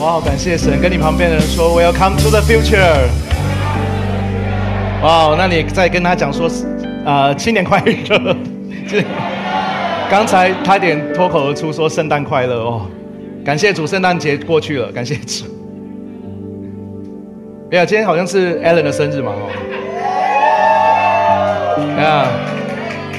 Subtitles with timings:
[0.00, 0.80] 哇，感谢神！
[0.80, 3.08] 跟你旁边的人说，Welcome to the future。
[5.02, 6.48] 哇，那你再跟他讲说，
[7.04, 8.36] 呃，新年快乐。
[10.08, 12.86] 刚才差点脱口而出说圣诞快乐哦，
[13.44, 15.44] 感谢主，圣诞节过去了，感谢主。
[17.72, 19.50] 哎呀，今天好像是 Allen 的生日嘛哦。
[22.00, 22.24] 呀，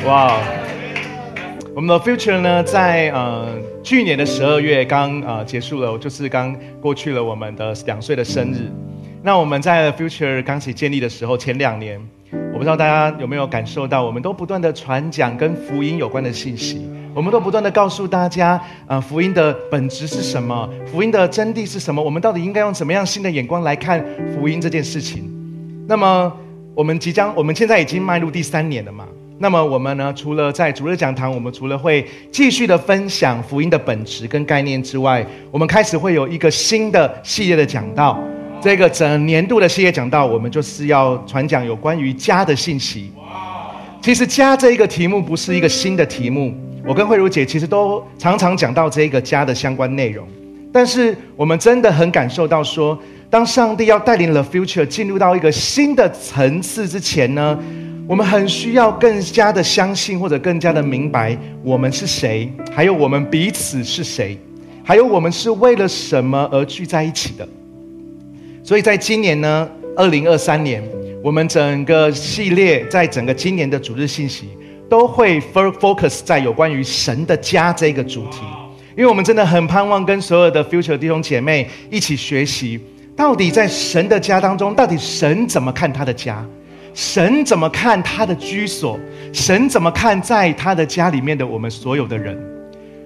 [0.07, 0.37] 哇，
[1.75, 3.47] 我们的 future 呢，在呃
[3.83, 8.69] 去年的十二月刚呃结束了，就是刚过去了我们的两岁的生日。
[9.23, 11.99] 那我们在 future 刚起建立的时候，前两年。
[12.51, 20.69] 我不知道大家有没有感受到，我们都不断的传讲跟福音有关的信息，我们都不断的告诉大家，啊，福音的本质是什么？
[20.85, 22.03] 福音的真谛是什么？
[22.03, 25.23] 我们到底应该用什么样新的眼光来看福音这件事情？
[25.87, 26.31] 那么，
[26.75, 29.07] 我们即将，我们现在已经迈入第三年了嘛？
[29.41, 38.21] 那么，我们呢，除了在主日讲堂，我们除了会继续的分享福音的本质跟概念之外，我们开始会有一个新的系列的讲道。
[38.61, 43.13] 这个整年度的系列讲道，我们就是要传讲有关于家的信息。
[44.01, 46.53] 其实家这一个题目不是一个新的题目，
[46.85, 50.27] 我跟慧茹姐其实都常常讲到这个家的相关内容。
[50.73, 57.57] 但是我们真的很感受到说，当上帝要带领了 future 进入到一个新的层次之前呢，
[58.09, 64.35] 我们很需要更加的相信或者更加的明白我们是谁，还有我们彼此是谁，
[64.83, 67.47] 还有我们是为了什么而聚在一起的。
[68.63, 70.83] 所以在今年呢，二零二三年，
[71.23, 74.49] 我们整个系列在整个今年的主日信息
[74.89, 78.39] 都会 focus 在有关于神的家这个主题，
[78.97, 82.79] 因为我们真的很盼望跟所有的 future 弟兄姐妹一起学习，
[83.15, 86.43] 到底在神的家当中，到底神怎么看他的家，
[86.93, 88.99] 神怎么看他的居所，
[89.31, 92.37] 神怎么看在他的家里面的我们所有的人。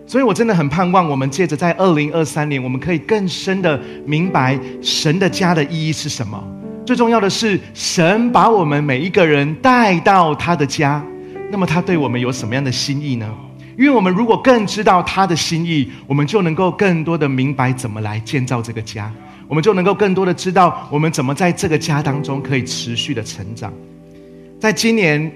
[0.06, 6.44] 所以，我真的很盼望，我们借着在二零二三年，我们可以更深的明白神的家的意义是什么。
[6.86, 11.02] 最重要的是，神把我们每一个人带到他的家，
[11.50, 13.26] 那么他对我们有什么样的心意呢？
[13.78, 19.12] 因为我们如果更知道他的心意，我们就能够更多的明白怎么来建造这个家，
[19.54, 23.72] 我们就能够更多的知道我们怎么在这个家当中可以持续的成长。
[24.60, 25.32] 在今年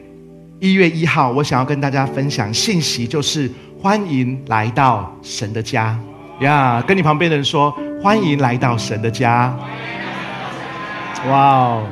[0.59, 3.47] 一月一号，我想要跟大家分享信息，就是。
[3.79, 5.95] 欢迎来到神的家
[6.39, 6.83] 呀！
[6.88, 9.55] 跟你旁边的人说：“欢迎来到神的家。”
[11.29, 11.88] 哇哦！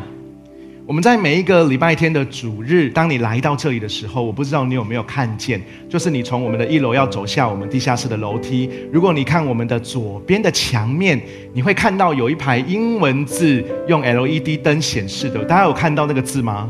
[0.88, 5.60] 我们在每一个礼拜天的主日，当你来到这里的时候，我不知道你有没有看见，
[5.90, 8.70] 就是你从我们的一楼要走下我们地下室的楼梯。
[8.92, 11.20] 如果你看我们的左边的墙面，
[11.54, 15.44] 你会看到有一排英文字用 LED 灯显示的。
[15.46, 16.70] 大家有看到那个字吗？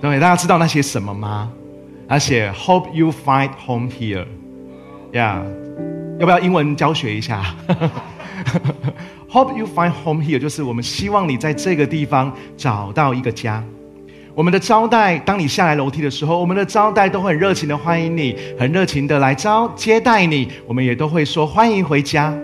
[0.00, 1.52] 对，大家知道那些什么吗？
[2.08, 5.42] 而且 Hope you find home here，yeah。
[6.20, 7.42] 要不要英文教学一下
[9.30, 13.64] ？Hope you find home here，就是我们希望你在这个地方找到一个家。
[14.34, 20.46] 我们的招待，当你下来楼梯的时候，我们的招待都很热情的欢迎你，很热情的来招接待你。
[20.66, 22.36] 我们也都会说欢迎回家。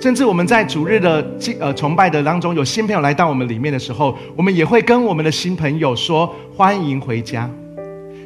[0.00, 7.50] 甚至我们在主日的呃崇拜的当中，有新朋友来到我们里面的时候，我们也会跟我们的新朋友说欢迎回家。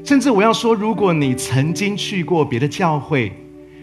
[0.04, 3.32] 甚至我要说，如果你曾经去过别的教会，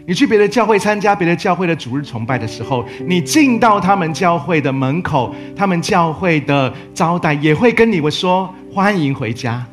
[0.08, 9.66] 你去别的教会参加别的教会的主日崇拜的时候，你进到他们教会的门口，他们教会的招待也会跟你们说欢迎回家。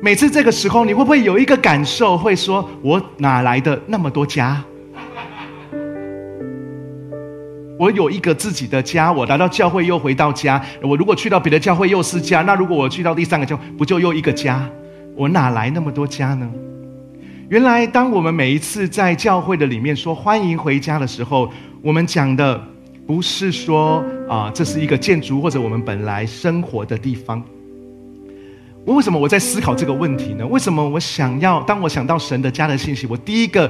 [0.00, 4.62] 每次这个时候，你会不会有一个感受，会说我哪来的那么多家？
[7.76, 10.62] 我有一个自己的家，我来到教会又回到家。
[10.82, 14.64] 我如果去到别的教会又是家，那如果我去到第三个教，不就又一个家？
[15.16, 16.48] 我哪来那么多家呢？
[17.50, 21.50] 原来，当我们每一次在教会的里面说欢迎回家的时候，
[21.82, 22.64] 我们讲的
[23.04, 27.42] 不是说啊，这是一个建筑或者我们本来生活的地方。
[28.86, 30.46] 我为什么我在思考这个问题呢？
[30.46, 33.68] 为什么我想要当我想到神的家的信息，我第一个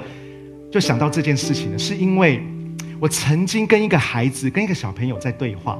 [0.70, 1.78] 就想到这件事情呢？
[1.78, 2.42] 是因为
[3.00, 5.78] 我曾经跟一个孩子、跟一个小朋友在对话，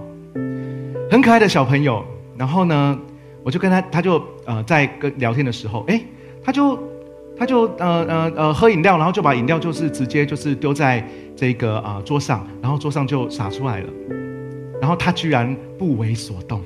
[1.10, 2.02] 很可爱的小朋友。
[2.34, 2.98] 然后呢，
[3.44, 6.00] 我就跟他，他就呃在跟聊天的时候，哎，
[6.42, 6.82] 他就。
[7.40, 11.02] 他就呃呃呃喝饮料，然后就把饮料就是直接就是丢在
[11.34, 13.88] 这个啊桌上，然后桌上就洒出来了，
[14.78, 16.60] 然后他居然不为所动。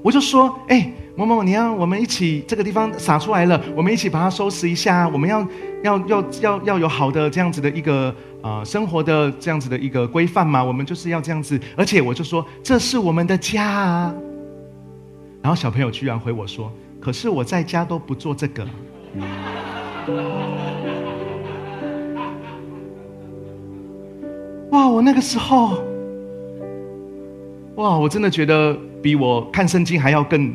[0.00, 5.44] 我就说，哎，某某，你要我们一起这个地方洒出来了，我们一起把它收拾一下，我们要
[5.82, 14.14] 要要要要有好的这样子的一个啊生活的这样子的一个规范嘛，我们就是要这样子，而且我就说这是我们的家啊。
[15.42, 18.64] 然后小朋友居然回我说，可是我在家都不做这个。
[24.70, 25.82] 哇，我那个时候，
[27.74, 30.54] 哇，我真的觉得比我看圣经还要更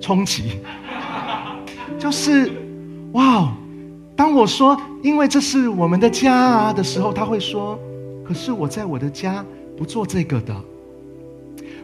[0.00, 0.58] 冲击。
[1.98, 2.50] 就是
[3.12, 3.54] 哇，
[4.16, 7.78] 当我说因为这是我们的家啊的时候，他会说，
[8.24, 9.44] 可是我在我的家
[9.76, 10.56] 不做这个的。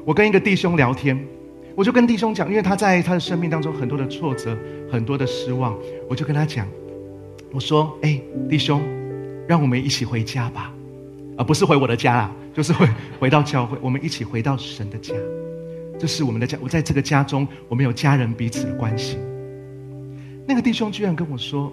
[0.04, 1.18] 我跟一个弟兄聊天，
[1.76, 4.56] 我就跟弟兄讲，因为他在他的生命当中很多的挫折，
[4.90, 5.76] 很多的失望，
[6.08, 6.66] 我就跟他讲，
[7.52, 8.18] 我说：“哎，
[8.48, 8.82] 弟兄，
[9.46, 10.72] 让我们一起回家吧，
[11.36, 12.88] 而不是回我的家啦， 就是回
[13.20, 15.14] 回到教会，我们一起回到神的家，
[15.98, 16.56] 这是我们的家。
[16.62, 19.18] 我在这个家中，我们有家人彼此的关系。”
[20.48, 21.70] 那个弟兄居然跟我说：“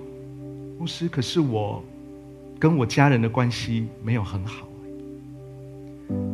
[0.77, 1.81] 牧师，可是我
[2.59, 4.67] 跟我家人的关系没有很好，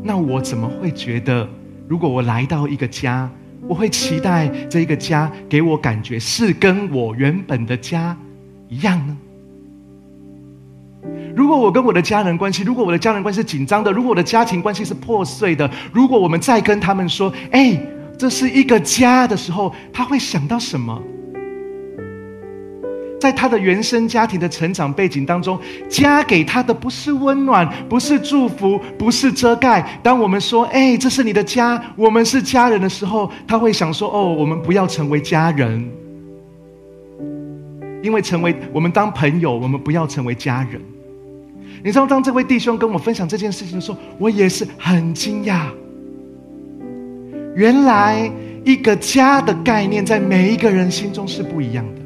[0.01, 1.48] 那我怎么会觉得？”
[1.88, 3.27] 如果我来到一个家，
[3.68, 8.18] 我会期待这一个家给我感觉是跟我原本的家
[8.68, 9.18] 一样呢？
[11.36, 17.80] 如果我跟我的家人关系，如果我的家人关系是紧张的，如果我的家庭关系是破碎的，如果我们再跟他们说“哎，
[18.18, 21.02] 这是一个家”的时候，他会想到什么？
[23.19, 30.00] 在他的原生家庭的成长背景当中，家给他的不是温暖，不是祝福，不是遮盖。
[30.01, 35.86] 当我们说“哎，这是你的家，我们是家人”的时候，他会想说：“哦，我们不要成为家人，
[38.01, 40.81] 因为成为我们当朋友，我们不要成为家人。”
[41.83, 45.68] 你知道，当这位弟兄跟我分享这件事情的时候，我也是很惊讶。
[47.56, 48.31] 原来
[48.63, 51.99] 一个家的概念，在每一个人心中是不一样的。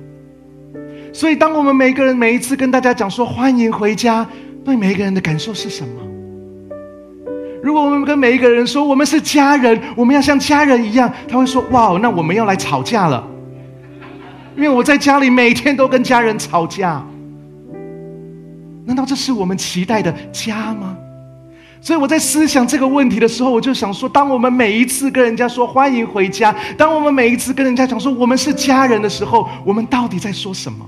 [1.14, 4.28] 所以，当我们每个人每一次跟大家讲说“欢迎回家”，
[4.66, 6.02] 对每一个人的感受是什么？
[7.62, 13.26] 如果我们跟每一个人说我们是家人，我们要像家人一样，他会说：“哇，那我们要来吵架了。”
[14.58, 17.06] 因为我在家里每天都跟家人吵架。
[18.86, 20.98] 难道这是我们期待的家吗？
[21.80, 30.84] 所以我在思想这个问题的时候，我就想说：当我们每一次跟人家说“欢迎回家”，当我们每一次跟人家讲说我们是家人的时候，我们到底在说什么？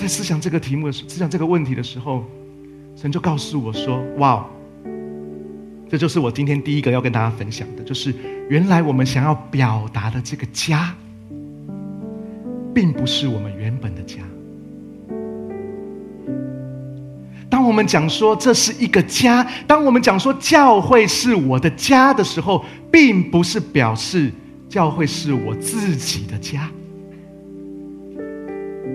[0.00, 2.24] 在思想这个题目的时，思想这个问题的时候，
[2.96, 4.42] 神就告诉我说：“哇，
[5.90, 8.14] 这就是我今天第一个要跟大家分享的，就是
[8.48, 10.94] 原来我们想要表达的这个家，
[12.72, 14.22] 并不是我们原本的家。
[17.50, 24.32] 当我们讲说这是一个家，当我们讲说教会是我的家的时候，并不是表示
[24.66, 26.70] 教会是我自己的家。”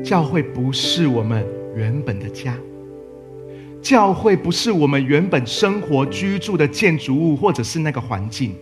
[0.05, 1.43] 教会不是我们
[1.75, 2.55] 原本的家，
[3.81, 8.53] 教会不是我们原本生活居住的建筑物，或者是那个环境。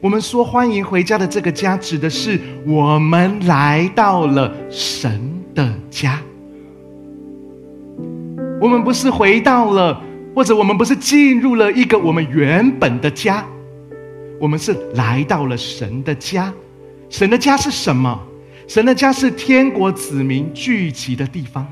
[0.00, 2.36] 我们说欢迎回家的这个家，指的是
[2.66, 5.20] 我们来到了神
[5.54, 6.20] 的家。
[8.60, 10.02] 我们不是回到了，
[10.34, 13.46] 或者我们不是进入了一个我们原本的家，
[14.40, 16.52] 我们是来到了神的家。
[17.08, 18.20] 神的家是什么？
[18.68, 21.66] 神的家是天国子民聚集的地方。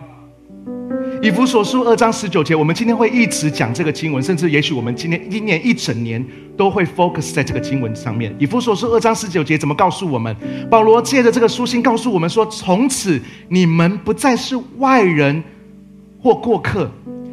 [1.20, 6.26] 以弗所书二章十九节，我们今天会一直讲这个经文，甚至也许我们今天一年一整年
[6.56, 8.34] 都会 focus 在这个经文上面。
[8.38, 10.34] 以弗所书二章十九节怎么告诉我们？
[10.70, 13.20] 保罗借着这个书信告诉我们说：从此
[13.50, 15.44] 你们不再是外人
[16.18, 16.90] 或过客。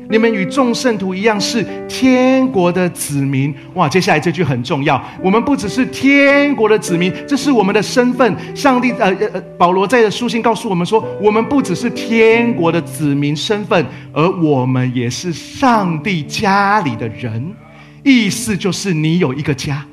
[0.10, 3.88] 你们与众圣徒一样是天国的子民哇！
[3.88, 8.36] 接下来这句很重要，我们不只是天国的子民，这是我们的身份。
[8.56, 17.54] 上帝呃呃，保罗在的书信告诉我们说，我们不只是天国的子民身份，而我们也是上帝家里的人。
[18.04, 19.86] 意思就是你有一个家，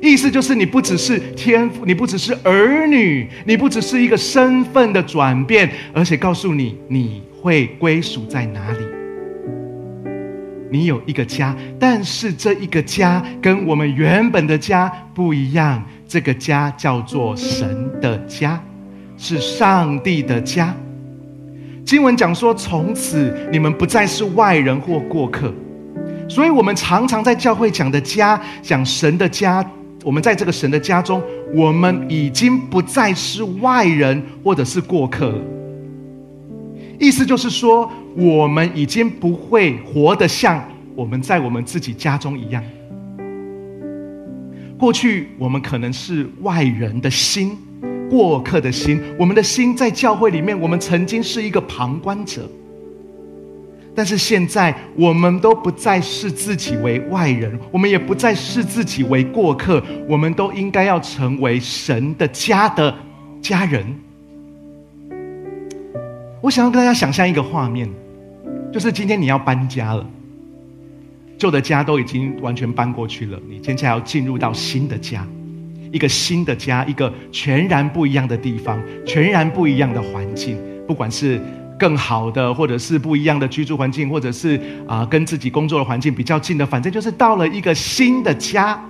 [0.00, 7.22] 意思就是你不只是天赋，你不只是儿女，你不只是一个身份的转变，而且告诉你你。
[7.42, 8.78] 会归属在哪里？
[10.68, 15.80] 你有一个家，但是这一个家跟我们原本的家不一样。
[16.08, 18.60] 这个家叫做神的家，
[19.16, 20.74] 是上帝的家。
[21.84, 25.54] 经文讲说，从此你们不再是外人或过客。
[26.28, 29.64] 所以，我们常常在教会讲的家，讲神的家。
[30.06, 31.20] 我们在这个神的家中，
[31.52, 35.40] 我们已经不再是外人或者是过客了。
[37.00, 42.62] 意思就是说，我们已经不会活得像我们在我们自己家中一样。
[44.78, 47.58] 过去我们可能是外人的心、
[48.08, 52.48] 过客的心，我们的心在教会里面，我们曾经是一个旁观者。
[53.96, 62.94] 但是现在，我们都不再视自己为外人，我们也不再视自己为过客，我们都应该要成为神的家的
[63.40, 63.86] 家人。
[66.42, 67.88] 我想要跟大家想象一个画面，
[68.70, 70.06] 就是今天你要搬家了，
[71.38, 75.26] 旧的家都已经完全搬过去了，你接下来要进入到新的家，
[75.90, 81.40] 一个新的家，一个全然不一样的地方，全然不一样的环境，不管是
[81.78, 88.82] 更好的，或者是不一样的居住环境，或者是啊跟自己工作的环境比较近的，反正就是到了一个新的家。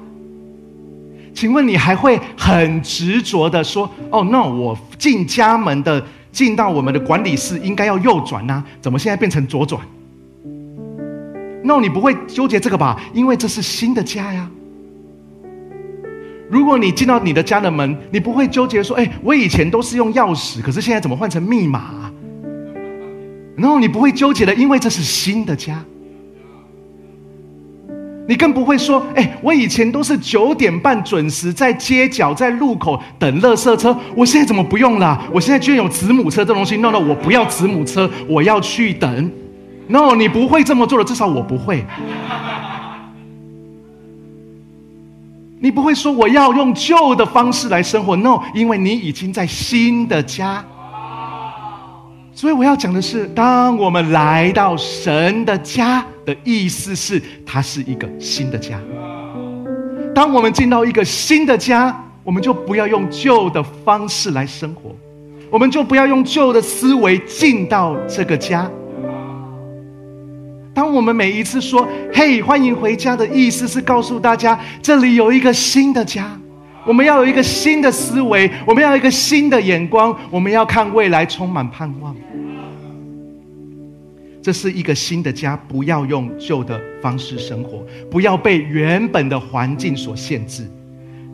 [1.34, 6.02] 请问你还会很执着的说：“哦，no，我进家门的，
[6.32, 9.78] 进到我们的管理室应该要右转呐，怎么现在变成左转
[11.62, 12.98] ？”no，你不会纠结这个吧？
[13.12, 14.48] 因为这是新的家呀。
[16.48, 22.05] 如果你进到你的家的门，你不会纠结说：“哎，我以前都是用钥匙，可是现在怎么换成密码？”
[23.56, 25.82] no，你不会纠结的，因为这是新的家。
[28.28, 35.22] 你更不会说，哎，我以前都是九点半准时在街角、在路口等垃圾车，我现在怎么不用了？
[35.32, 39.30] 我现在居然有子母车这东西，no no，我不要子母车，我要去等。
[39.86, 41.86] no，你不会这么做的，至少我不会。
[45.60, 50.64] 你不会说我要用旧的方式来生活，no，因为你已经在新的家。
[52.36, 58.78] 所以我要讲的是，当我们来到神的家的意思是，它是一个新的家。
[60.14, 64.94] 当我们进到一个新的家，我们就不要用旧的方式来生活，
[65.50, 68.70] 我们就不要用旧的思维进到这个家。
[70.74, 76.38] 当我们每一次说“嘿，欢迎回家”的意思是告诉大家，这里有一个新的家。
[76.86, 82.14] 我们要有一个新的思维，我们要一个新的眼光，我们要看未来，充满盼望。
[84.40, 90.64] 这是一个新的家，不要用旧的方式生活，不要被原本的环境所限制。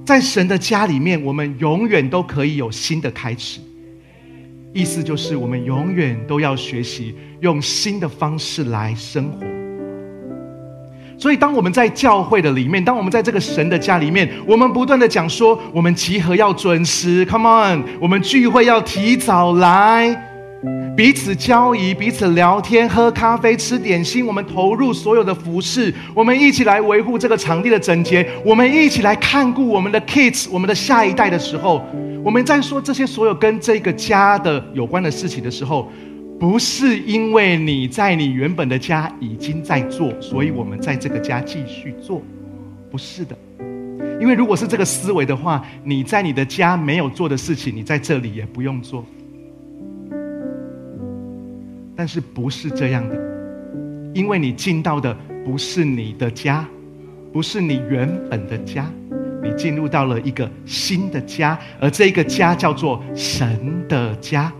[0.06, 3.60] 在神的家里面，我们永远都可以有新的开始。
[4.72, 9.61] 意思就是，我们永远都要学习用新的方式来生活。
[11.22, 20.20] 所以，当我们在教会的里面，当我们在这个神的家里面，我们不断的讲说，我们集合要准时，Come on，我们聚会要提早来，
[20.96, 31.86] 彼此交谊，彼此聊天，喝咖啡，吃点心，我们投入所有的服饰，我们一起来维护这个场地的整洁，我们一起来看顾我们的 kids，我们的下一代的时候，
[32.24, 35.88] 我们在说这些所有跟这个家的有关的事情的时候。
[36.42, 42.20] 不是因为你在你原本的家已经在做，所以我们在这个家继续做，
[42.90, 43.38] 不是的。
[44.20, 49.06] 因为如果是这个思维的话，你在你的家没有做的事情，你在这里也不用做。
[51.94, 53.14] 但是不是这样的？
[54.12, 56.68] 因为你进到的不是你的家，
[57.32, 58.90] 不是你原本的家，
[59.44, 64.52] 你进入到了一个新的家，而这个家叫做神的家。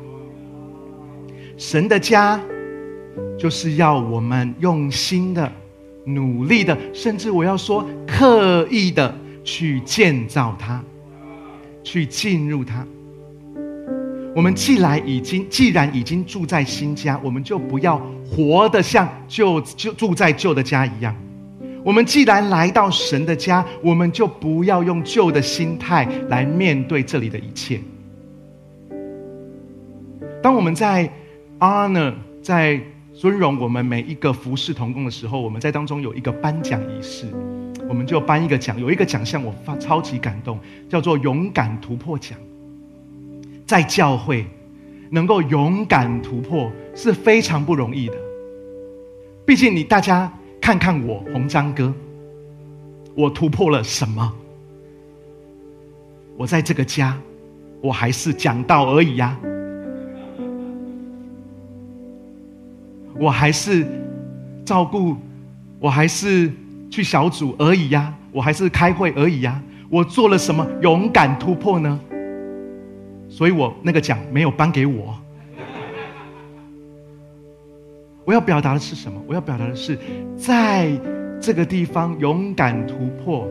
[1.63, 2.41] 神的家，
[3.39, 5.51] 就是要我们用心的、
[6.05, 9.15] 努力的，甚至我要说刻意的
[9.45, 10.83] 去建造它，
[11.85, 12.85] 去进入它。
[14.35, 17.97] 我们既然已经既然已经住在新家，我们就不要
[18.29, 21.15] 活得像旧就住在旧的家一样。
[21.85, 27.79] 我们既然来到神的家，我们就不要用旧的心态来面对这里的一切。
[30.43, 31.09] 当我们在
[31.63, 32.81] honor 在
[33.15, 37.27] 尊荣我们每一个服侍同工的时候，我们在当中有一个颁奖仪式，
[37.89, 42.37] 我们就颁一个奖，有一个奖项我发超级感动，叫做勇敢突破奖。
[43.65, 44.45] 在教会
[45.09, 48.17] 能够勇敢突破是非常不容易的，
[49.47, 51.95] 毕竟你大家看看我红章哥，
[53.15, 54.33] 我突破了什么？
[56.37, 57.17] 我在这个家，
[57.81, 59.39] 我还是讲道而已呀。
[63.19, 63.87] 我还是
[64.65, 65.17] 照顾，
[65.79, 66.51] 我还是
[66.91, 69.61] 去小组而已呀，我还是开会而已呀。
[69.89, 72.01] 我做了什么勇敢突破呢？
[73.29, 75.19] 所以我那个奖没有颁给我。
[78.25, 79.21] 我要表达的是什么？
[79.27, 79.99] 我要表达的是，
[80.37, 80.91] 在
[81.41, 83.49] 这个地方勇敢突破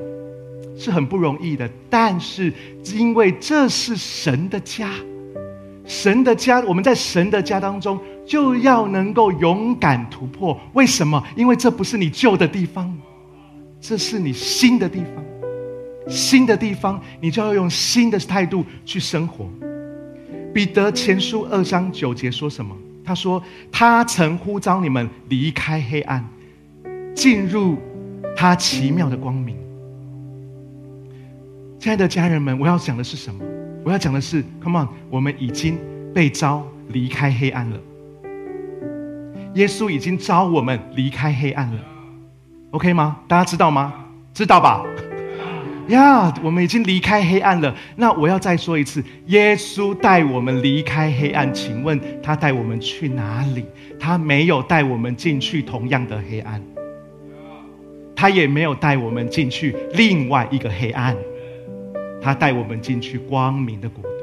[0.77, 2.53] 是很不容易的，但是
[2.85, 4.89] 因为这是神的家。
[5.85, 10.59] 神的家，我们在神的家当中就要能够勇敢突破。
[10.73, 11.23] 为什么？
[11.35, 12.95] 因为这不是你旧的地方，
[13.79, 15.23] 这是你新的地方。
[16.07, 19.47] 新的地方，你就要用新的态度去生活。
[20.53, 22.75] 彼得前书二章九节说什么？
[23.03, 26.27] 他说：“他曾呼召你们离开黑暗，
[27.15, 27.77] 进入
[28.35, 29.55] 他奇妙的光明。”
[31.79, 33.43] 亲爱的家人们，我要讲的是什么？
[33.83, 35.77] 我要讲的是，Come on，我们已经
[36.13, 37.79] 被招离开黑暗了，
[39.55, 41.79] 耶稣已经招我们离开黑暗了
[42.71, 43.19] ，OK 吗？
[43.27, 43.93] 大家知道吗？
[44.33, 44.85] 知道吧？
[45.89, 47.75] 呀，我们已经离开黑暗了。
[47.97, 51.53] 那我要再说一次，耶稣带我们离开黑暗。
[51.53, 53.65] 请问他带我们去哪里？
[53.99, 56.61] 他没有带我们进去同样的黑暗，
[58.15, 61.15] 他也没有带我们进去另外一个黑暗，
[62.21, 64.20] 他带我们进去光明的国度。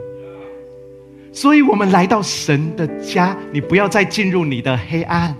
[1.41, 5.33] 所以，我们来到神的家，你不要再进入你的黑暗。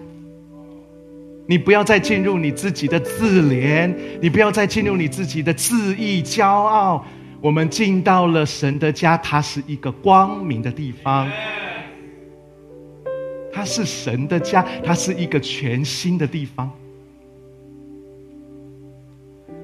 [1.45, 7.05] 你不要再进入你自己的自怜，你不要再进入你自己的自意、骄傲。
[7.41, 11.29] 我们进到了神的家，它是一个光明的地方，
[13.53, 16.71] 它是神的家，它是一个全新的地方。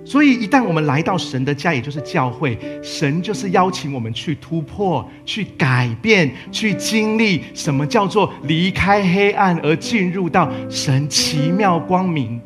[0.07, 12.39] 所以，一旦我们来到神的家，也就是教会，神就是邀请我们去突破、去改变、去经历什么叫做离开黑暗而进入到神奇妙光明。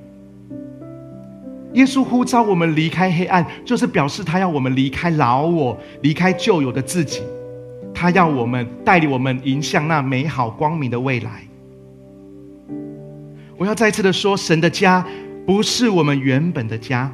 [1.73, 7.23] 耶稣呼召我们离开黑暗，就是表示他要我们离开老我，离开旧有的自己，
[7.93, 11.43] 他要我们带领我们迎向那美好光明的未来。
[13.57, 15.05] 我要再次的说，神的家
[15.45, 17.12] 不是我们原本的家。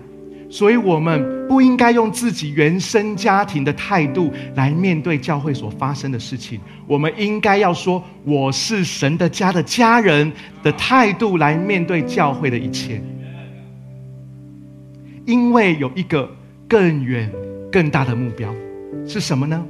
[0.50, 6.60] 所以，我们不应该用自己原生家庭的态度来面对教会所发生的事情。
[6.86, 10.30] 我们应该要说：“我是神的家的家人”
[10.62, 13.02] 的态度来面对教会的一切。
[15.26, 16.30] 因为有一个
[16.68, 17.32] 更远、
[17.72, 18.54] 更大的目标，
[19.06, 19.64] 是什么呢？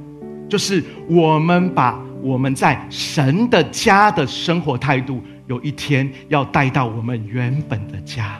[0.47, 8.39] 就是我们把我们在神的家的生活态度，有一天要带到我们原本的家。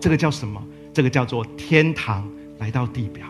[0.00, 0.60] 这个叫什么？
[0.92, 2.26] 这个叫做天堂
[2.58, 3.24] 来到地表。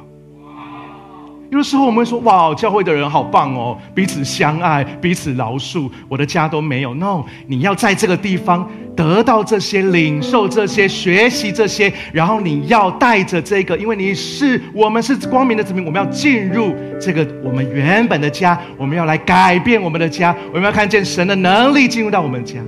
[1.51, 6.93] 有的时候我们会说：“哇，教会的人好棒哦，彼此相爱，彼此饶恕。”我的家都没有。
[6.93, 22.61] No，你要在这个地方得到这些，领受这些，学习这些，然后你要带着这个，因为你是我们是光明的子民，我们要进入这个我们原本的家，我们要来改变我们的家，我们要看见神的能力进入到我们家。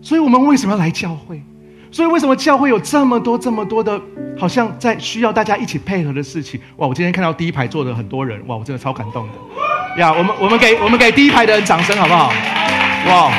[0.00, 1.42] 所以，我们为什么要来教会？
[1.92, 4.00] 所以，为什么教会有这么多、这么多的，
[4.38, 6.60] 好像在需要大家一起配合的事情？
[6.76, 6.86] 哇！
[6.86, 8.56] 我今天看到第一排坐的很多人，哇！
[8.56, 10.00] 我真的超感动的。
[10.00, 12.32] 呀，我们我们给我们给第一排的人掌声好不好？
[13.08, 13.32] 哇！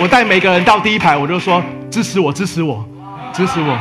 [0.00, 2.84] 我带每个人到第一排，我就说支持我，支持我，
[3.32, 3.78] 支持我。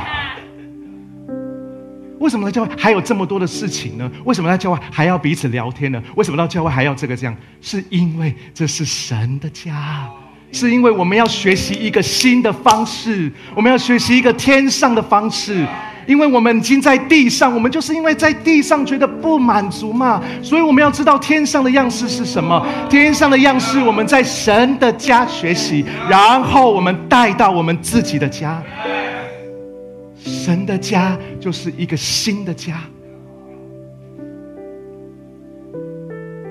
[2.19, 4.11] 为什么在教会还有这么多的事情呢？
[4.25, 6.01] 为什么在教会还要彼此聊天呢？
[6.15, 7.35] 为什么到教会还要这个这样？
[7.61, 10.09] 是因为这是神的家。
[10.51, 15.65] 是因为我们要学习一个新的方式，我们要学习一个天上的方式，
[16.05, 22.65] 因为我们已经在地上，我们就是因为在地上觉得不满足嘛，所以我们要知道天上的样式是什么。
[22.89, 28.61] 天上的样式，我们在神的家学习，然后我们带到我们自己的家。
[30.23, 32.81] 神的家就是一个新的家，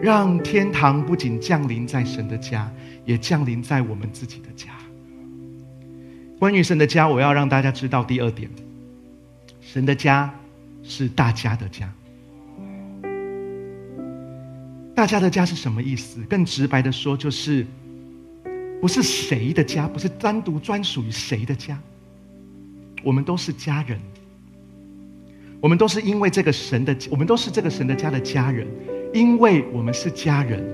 [0.00, 2.68] 让天堂不仅降临在神的家。
[3.10, 4.68] 也降临在我们自己的家。
[6.38, 8.48] 关于神的家，我要让大家知道第二点：
[9.60, 10.32] 神的家
[10.84, 11.92] 是大家的家。
[14.94, 16.20] 大家的家是什么意思？
[16.30, 17.66] 更直白的说，就是
[18.80, 21.76] 不是谁的家，不是单独专属于谁的家。
[23.02, 23.98] 我们都是家人，
[25.60, 28.68] 我们都是因为这个神的，我们都是这个神的家的家人。
[29.12, 30.64] 因为我们是家人，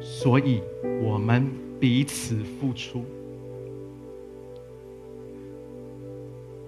[0.00, 0.60] 所以
[1.00, 1.63] 我们。
[1.80, 3.04] 彼此付出，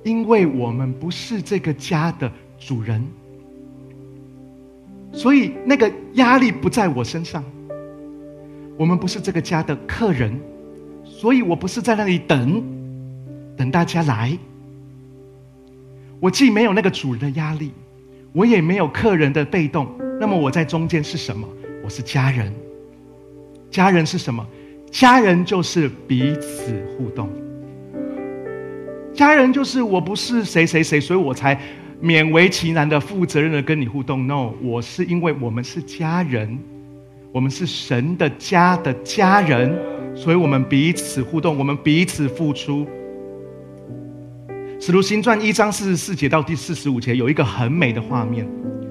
[0.04, 3.02] 因为我们不是这个家的主人，
[5.12, 7.42] 所以那个压力不在我身上。
[8.78, 10.38] 我们不是这个家的客人，
[11.02, 12.62] 所以我不是在那里等，
[13.56, 14.36] 等大家来。
[16.20, 17.72] 我既没有那个主人的压力，
[18.34, 19.88] 我也没有客人的被动。
[20.20, 21.48] 那么我在中间是什么？
[21.82, 22.52] 我是家人。
[23.70, 24.46] 家人是什么？
[24.90, 27.28] 家人就是彼此互动。
[29.14, 31.58] 家人就是我不是谁谁谁，所以我才
[32.02, 34.26] 勉为其难的负责任的跟你互动。
[34.26, 36.58] No，我是因为我们是家人，
[37.32, 39.74] 我们是神的家的家人，
[40.14, 42.86] 所以我们彼此互动，我们彼此付出。
[44.78, 48.46] 使徒行传一章四十四节到第四十五节有一个很美的画面，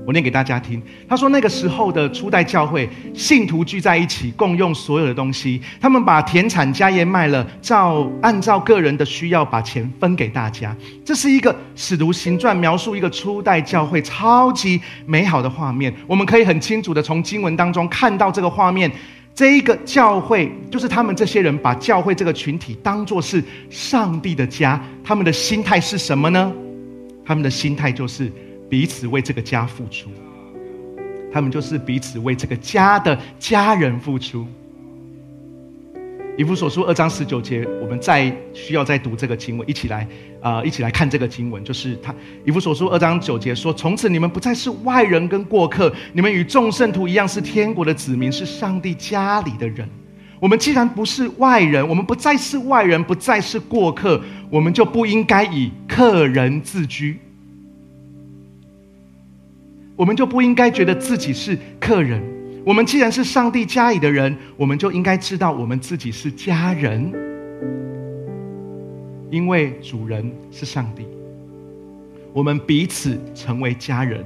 [0.06, 0.82] 我念给大家听。
[1.10, 5.60] 他说，那个时候的初代教会信徒聚在一起，共用所有的东西。
[5.82, 10.76] 他们把田产家业卖了，照按照个人的需要把钱分给大家。
[11.04, 15.92] 这是一个使徒行传描述一个初代教会超级美好的画面。
[16.06, 18.92] 我们可以很清楚的从经文当中看到这个画面。
[19.34, 24.82] 这一个教会就是他们这些人把教会这个群体当作是上帝的家。
[25.04, 26.54] 他们的心态是什么呢？
[27.26, 28.32] 他们的心态就是。
[28.70, 30.10] 彼此为这个家付出，
[31.32, 34.46] 他们就是彼此为这个家的家人付出。
[36.38, 40.06] 以弗所书二章十九节，我们再需要再读这个经文，一起来
[40.42, 41.64] 啊，一起来看这个经文。
[41.64, 49.88] 就是他以弗所书二章九节说：“从此你们不再是外人跟过客，你们与众圣徒一样，是天国的子民，是上帝家里的人。
[50.42, 57.18] 我们既然不是外人，我们不再是外人，不再是过客，我们就不应该以客人自居。”
[59.96, 62.22] 我们就不应该觉得自己是客人。
[62.66, 67.14] 我们既然是上帝家里的人，我们就应该知道我们自己是家人，
[69.30, 71.06] 因为主人是上帝。
[72.34, 74.26] 我们彼此成为家人，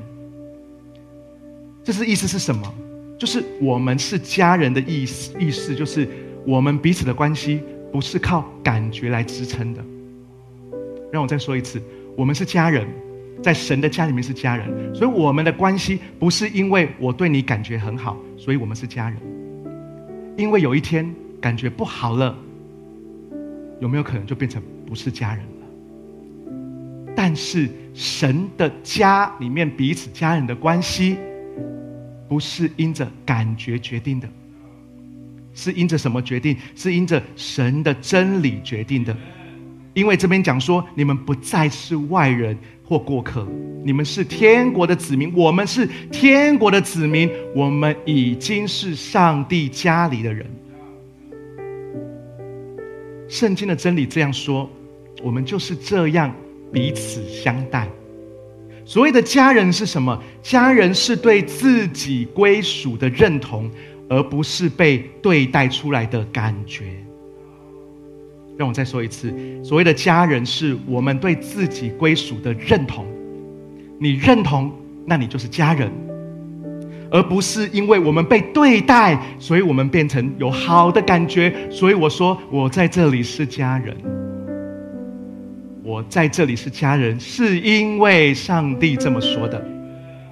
[1.83, 2.73] 这是意思是什么？
[3.19, 6.07] 就是我们是家人的意思，意思就是
[6.45, 9.83] 我们彼此的关系不是靠感觉来支撑的。
[11.11, 11.81] 让我再说一次，
[12.15, 12.87] 我们是家人。
[13.41, 19.17] 在神的家里面是家人，所以我们的关系不是因为我对你感觉很好，所以我们是家人。
[20.35, 22.35] 因为有一天感觉不好了，
[23.79, 27.13] 有没有可能就变成不是家人了？
[27.15, 31.17] 但是神的家里面彼此家人的关系，
[32.27, 34.29] 不是因着感觉决定的，
[35.53, 36.55] 是因着什么决定？
[36.75, 39.15] 是因着神的真理决定的。
[39.93, 42.57] 因为这边讲说，你们不再是外人。
[42.89, 43.47] 或过客，
[43.83, 50.43] 你们是天国的子民，我们是天国的子民，我们已经是上帝家里的人。
[53.27, 54.67] 圣经的真理这样说，
[55.21, 56.35] 我们就是这样
[56.73, 57.87] 彼此相待。
[58.85, 60.19] 所谓的家人是什么？
[60.41, 63.69] 家人是对自己归属的认同，
[64.09, 66.98] 而不是被对待出来的感觉。
[68.59, 73.05] 让我再说一次，所谓的家人是我们对自己归属的认同。
[73.97, 74.69] 你认同，
[75.05, 75.89] 那你就是家人，
[77.09, 81.53] 而不是因为我们被对待，所以我们变成有好的感觉。
[81.71, 83.95] 所以我说，我在这里是家人。
[85.81, 89.65] 我在这里是家人，是因为上帝这么说的，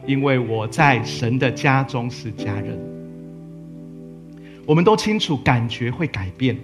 [0.06, 2.78] 因为我在神的家中是家人。
[4.66, 6.58] 我们都清楚，感觉会改变。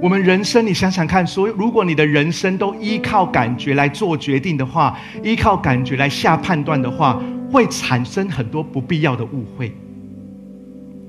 [0.00, 9.72] 我们人生，你想想看，所以如果你的人生都依靠感觉来做决定的话，依靠感觉来下判断的话，会产生很多不必要的误会，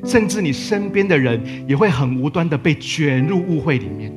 [0.06, 4.14] 甚至你身边的人也会很无端的被卷入误会里面。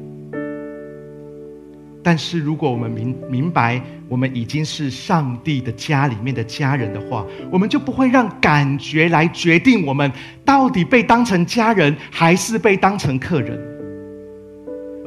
[2.03, 10.11] 但是如果我们明明白，我们已经是上帝的家里面的家人的话，我们就不会让感觉来决定我们
[10.45, 13.78] 到底被当成家人，还是被当成客人。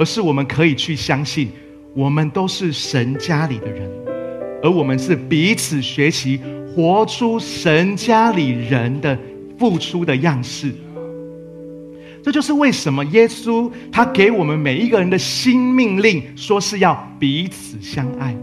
[0.01, 1.51] 而是我们可以去相信，
[1.93, 3.87] 我们都是神家里的人，
[4.63, 6.39] 而我们是彼此学习，
[6.73, 9.15] 活出神家里人的
[9.59, 10.73] 付出的样式。
[12.23, 18.35] 这就是为什么耶稣他给我们每一个人的新命令，说是要彼此相爱。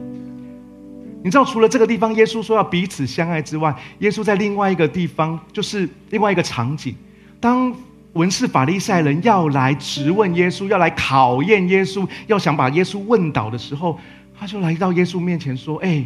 [1.24, 6.94] 你知道，除了这个地方耶稣说要彼此相爱之外，耶稣在另外一个地方，就是另外一个场景，
[7.40, 7.74] 当。
[8.18, 13.96] 文士法利赛人要来质问耶稣，要来考验耶稣，要想把耶稣问倒的时候，
[14.36, 16.04] 他就来到耶稣面前说：“哎，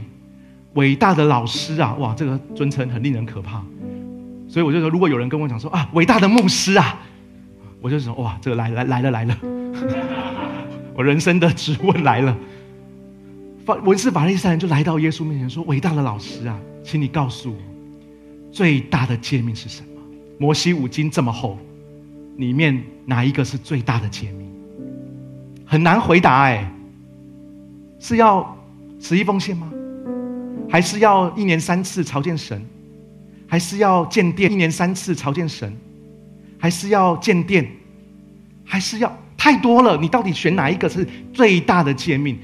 [0.75, 3.65] 伟大的老师啊，哇，这个尊称很令人可怕。”
[4.47, 7.01] 所以我就说，如果有人跟我讲说：“啊，伟大的牧师啊！”
[7.81, 9.39] 我就说：“哇，这个来来来了来了，
[10.95, 12.37] 我人生的质问来了。”
[13.65, 17.57] 法文士法利赛人就来到耶稣面前说：“伟大的老师啊，请你告诉我，
[18.53, 19.89] 最大的诫命是什么？
[20.37, 21.57] 摩西五经这么厚。”
[22.37, 24.49] 里面哪一个是最大的诫命？
[25.67, 26.71] 很难回答哎。
[27.99, 28.57] 是要
[28.99, 29.71] 十一奉献吗？
[30.69, 32.61] 还是要一年三次朝见神？
[33.47, 35.73] 还是要建殿一年三次朝见神？
[36.59, 37.71] 还是要建殿？
[38.65, 39.97] 还是要太多了？
[39.97, 42.39] 你到底选哪一个是最大的诫命？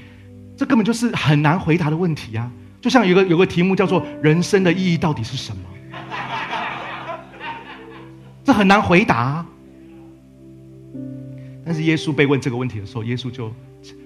[0.55, 2.49] 这根本就是很难回答的问题啊！
[2.81, 5.61] 就像有个有个题目叫做“人生的意义到底是什么”，
[8.43, 9.45] 这很难回答。
[11.69, 13.53] 但是耶稣被问这个问题的时候，耶稣就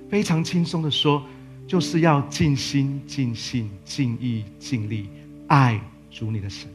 [0.10, 1.24] 非常轻松的说
[1.66, 5.08] ：“就是要尽心、尽性、尽意、尽力
[5.48, 5.80] 爱
[6.12, 6.68] 主你的神。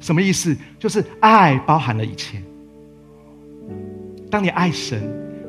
[0.00, 0.56] 什么意思？
[0.78, 2.40] 就是爱包含了一切。
[4.30, 5.02] 当你爱神，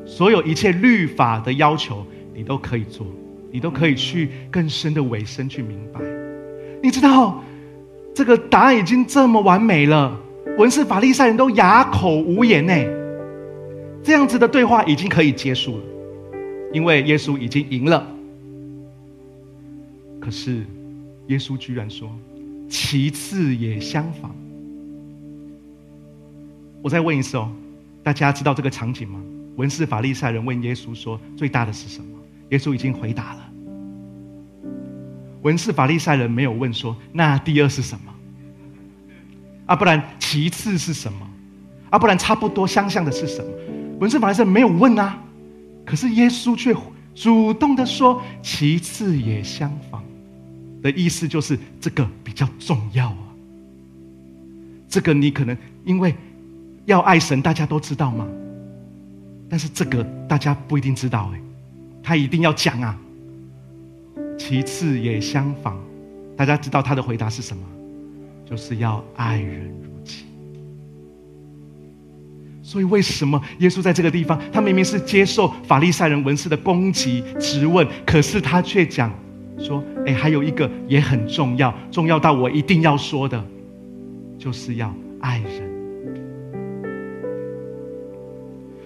[0.07, 3.05] 所有一切律法的要求，你都可以做，
[3.51, 5.99] 你都可以去更深的尾声去明白。
[6.81, 7.43] 你知道，
[8.15, 10.19] 这个答案已经这么完美了，
[10.57, 13.02] 文士法利赛人都哑口无言呢。
[14.03, 15.83] 这样子的对话已经可以结束了，
[16.73, 18.05] 因为耶稣已经赢了。
[20.19, 20.65] 可是，
[21.27, 22.09] 耶稣居然说
[22.69, 24.35] ：“其次也相仿。”
[26.83, 27.49] 我再问一次哦，
[28.03, 29.21] 大家知道这个场景吗？
[29.55, 32.07] 文士法利赛人问耶稣说：“最大的是什么？”
[32.51, 33.49] 耶稣已经回答了。
[35.43, 38.13] 文士法利赛人没有问说：“那第二是什么？”
[39.67, 41.29] 啊，不然其次是什么？
[41.89, 43.51] 啊，不然差不多相像的是什么？
[43.99, 45.21] 文士法利赛没有问啊，
[45.85, 46.75] 可是耶稣却
[47.15, 50.03] 主动的说：“其次也相仿。”
[50.81, 53.17] 的意思就是这个比较重要啊。
[54.89, 56.13] 这个你可能因为。
[56.85, 58.27] 要爱神，大家都知道吗？
[59.49, 61.39] 但是这个大家不一定知道哎，
[62.03, 62.99] 他一定要讲啊。
[64.37, 65.77] 其次也相仿，
[66.35, 67.63] 大家知道他的回答是什么？
[68.45, 69.73] 就是要爱人。
[72.63, 79.13] 所以为什么耶稣在这个地方，他明明是接受法利赛人文士的攻击质问，可是他却讲
[79.59, 83.45] 说：“哎，还有一个也很重要，重要到我一定要说的，
[84.39, 85.71] 就是要爱人。”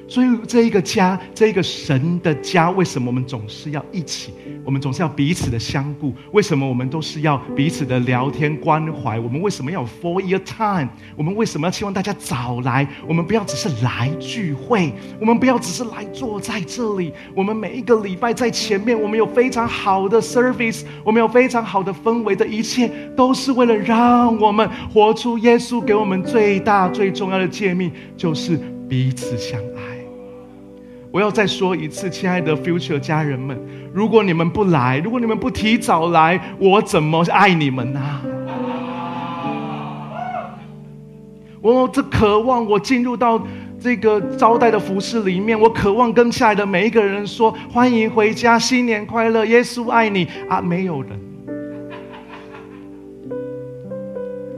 [0.08, 4.32] 所以，这一个家，这一个神的家，为什么我们总是要一起？
[4.64, 6.14] 我们总是要彼此的相顾。
[6.32, 9.20] 为什么我们都是要彼此的聊天关怀？
[9.20, 10.88] 我们为什么要 for your time？
[11.16, 12.88] 我们为什么要期望大家早来？
[13.06, 17.12] 我们不要只是来聚会，我们不要只是来坐在这里。
[17.36, 28.58] 我们每一个礼拜在前面，我们有非常好的 service，我们有非常好的氛围的一切，都是为了让我们活出耶稣给我们最大最重要的诫命，就是
[28.90, 29.87] 彼此相爱。
[31.12, 33.60] 我要再说一次，亲爱的 Future 家人们，
[33.94, 38.22] 如果你们不来，如果你们不提早来，我怎么爱你们呢？
[41.62, 43.42] 我这渴望，我进入到
[43.80, 50.62] 这个招待的服饰里面，我渴望跟下来的每一个人说：欢迎回家，新年快乐，耶稣爱你啊！
[50.62, 51.20] 没有人。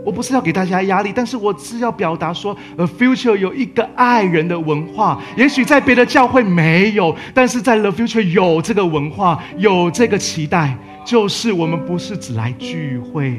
[0.09, 13.37] 我不是要给大家压力，但是我是要表达说，The Future 有一个爱人的文化，也许在别的教会没有，但是在 The Future 有这个文化，有这个期待，就是我们不是只来聚会，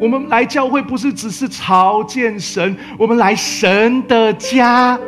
[0.00, 4.98] 我们来教会不是只是朝见神，我们来神的家，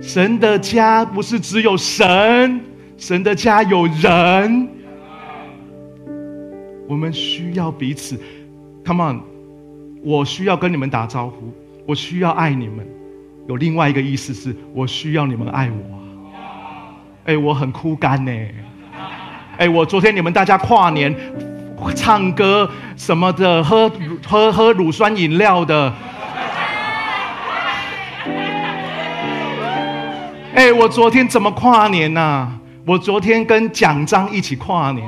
[0.00, 2.60] 神的家不是只有神，
[2.96, 4.68] 神的家有人，
[6.88, 8.18] 我们需要彼此。
[8.86, 9.20] Come on，
[10.02, 11.52] 我需要跟你们打招呼，
[11.86, 12.86] 我需要爱你们。
[13.48, 15.98] 有另外一个意思是，我需要你们爱我。
[17.24, 18.32] 哎，我很枯干呢。
[19.56, 21.14] 哎，我昨天你们大家跨年
[21.96, 23.90] 唱歌什么的，喝
[24.26, 25.92] 喝喝乳酸饮料的。
[30.54, 32.52] 哎，我昨天怎么跨年呢？
[32.86, 35.06] 我昨天跟蒋章一起跨年。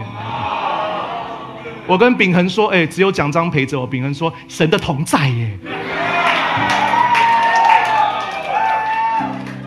[1.91, 5.59] 我跟秉恒说：“哎，只有奖章陪着我。”秉恒说：“神的同在耶。”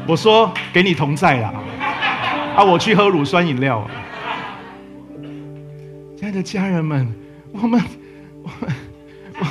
[0.08, 1.54] 我说：“给你同在啦。”
[2.56, 3.86] 啊，我去喝乳酸饮料。
[6.16, 7.14] 亲爱的家人们，
[7.52, 7.82] 我们，
[8.42, 8.50] 我，
[9.40, 9.46] 我，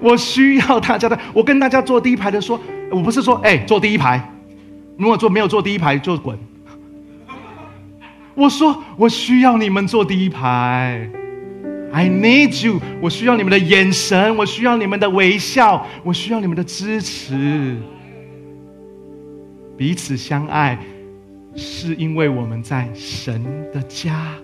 [0.00, 1.16] 我需要大家的。
[1.32, 4.20] 我跟大家坐第一排的说：“我不是说，哎，坐第一排。
[4.98, 6.36] 如果坐没有坐第一排就滚。”
[8.34, 11.08] 我说：“我需要你们坐第一排。”
[11.92, 17.76] I need you，我需要你们的眼神，我需要你们的微笑，我需要你们的支持。
[19.76, 20.78] 彼此相爱，
[21.56, 24.34] 是因为我们在神的家，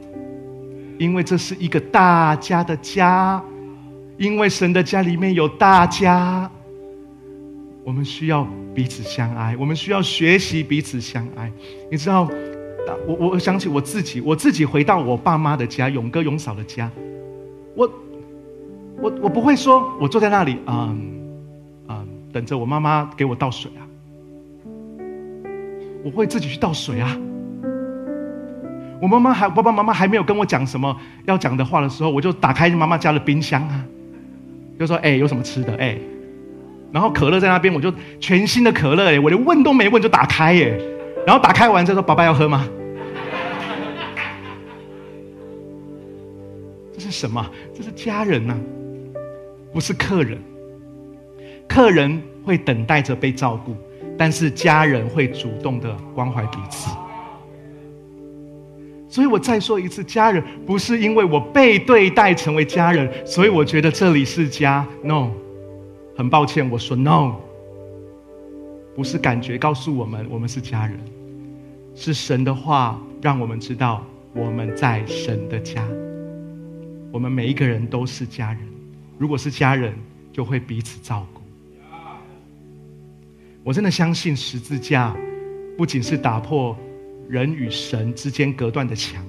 [0.99, 3.43] 因为这是一个大家的家，
[4.17, 6.51] 因为神的家里面有大家，
[7.85, 11.53] 我们需要彼此相爱，我们需要学习彼此相爱。
[11.91, 12.29] 你知道，
[13.07, 16.91] 我我想起我自己，我自己回到我爸妈的家，勇哥勇嫂的家。
[17.77, 17.89] 我，
[19.01, 20.99] 我我不会说，我坐在那里，嗯，
[21.89, 23.85] 嗯，等着我妈妈给我倒水啊。
[26.03, 27.17] 我会自己去倒水啊。
[29.01, 33.85] 我妈妈还爸爸妈妈还没有跟我讲什么要讲的话的时候，我就打开妈妈家的冰箱啊，
[34.81, 35.77] 就说：“哎，有什么吃的？
[35.77, 35.99] 哎。”
[36.93, 40.79] 然后可乐在那边，我就全新的可乐，哎，我连问都没问就打开，哎，
[41.27, 42.67] 然后打开完之后说：“爸爸要喝吗？”
[47.07, 47.49] 是什么？
[47.73, 48.59] 这是家人呐！
[49.73, 50.39] 不是客人。
[51.69, 53.77] 客人会等待着被照顾，
[54.19, 56.91] 但是家人会主动的关怀彼此。
[59.09, 64.87] 所以我再说一次，家人不是因为我被对待成为家人，所以我觉得这里是家。
[65.03, 65.31] No，
[66.17, 67.37] 很抱歉，我说 No，
[68.95, 70.99] 不是感觉告诉我们我们是家人，
[71.95, 75.87] 是神的话让我们知道我们在神的家。
[77.13, 78.61] 我们每一个人都是家人，
[79.19, 79.95] 如果是家人，
[80.33, 81.41] 就会彼此照顾。
[83.65, 85.17] 我真的相信十字架
[85.77, 86.77] 不仅是打破。
[87.29, 89.21] 人与神之间隔断的墙，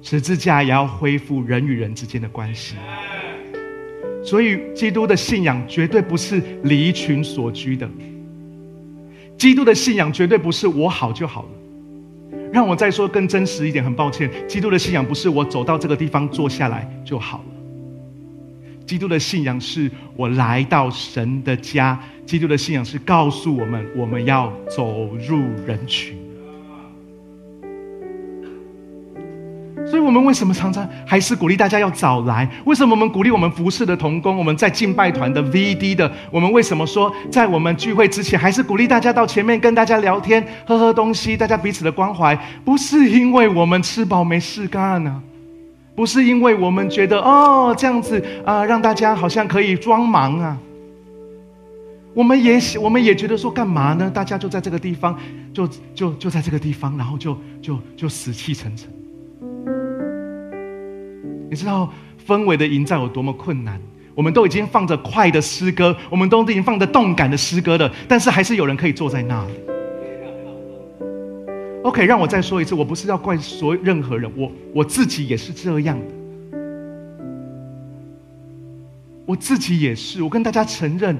[0.00, 2.76] 十字架也要恢复人与人之间的关系。
[4.24, 7.86] 所以，基督的信仰绝对不是离群所居的。
[9.36, 11.48] 基督的信仰绝对不是我好就好了。
[12.56, 17.44] 让我再说更真实一点，很抱歉，基督的信仰不是我走到这个地方坐下来就好了。
[18.86, 22.00] 基督的信仰是我来到神的家。
[22.24, 26.16] 基督的信仰是告诉我们，我们要走入人群。
[29.88, 32.48] 所以我们为什么常常还是鼓励大家要早来？
[32.64, 42.36] 为什么我们鼓励我们服侍的童工，我们在敬拜团的 VD 的，我们为什么说在我们聚会之前，还是鼓励大家到前面跟大家聊天、喝喝东西，大家彼此的关怀？
[42.64, 45.22] 不是因为我们吃饱没事干呢，
[45.94, 50.58] 不是因为我们觉得哦这样子啊，让大家好像可以装忙啊。
[52.12, 54.10] 我们也我们也觉得说干嘛呢？
[54.10, 55.16] 大家就在这个地方，
[55.52, 58.90] 就就就在这个地方，然后就就就死气沉沉。
[61.48, 61.92] 你知道
[62.26, 63.80] 氛围的营造有多么困难？
[64.14, 69.52] 我们都已经放着快的诗歌，我们都已经放着动感的诗歌了，但是还是有人可以坐在那里。
[71.82, 76.58] OK，让我再说一次，我不是要怪所任何人，我我自己也是这样的，
[79.26, 80.22] 我自己也是。
[80.22, 81.16] 我跟大家承认，